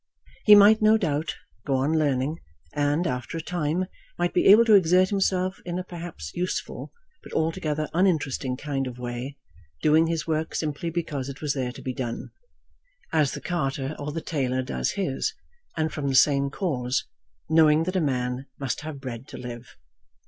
[0.45, 2.39] He might no doubt go on learning,
[2.73, 3.85] and, after a time,
[4.17, 8.97] might be able to exert himself in a perhaps useful, but altogether uninteresting kind of
[8.97, 9.37] way,
[9.83, 12.31] doing his work simply because it was there to be done,
[13.13, 15.35] as the carter or the tailor does his;
[15.77, 17.05] and from the same cause,
[17.47, 19.77] knowing that a man must have bread to live.